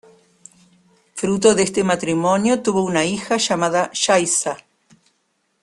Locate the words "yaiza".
3.93-4.57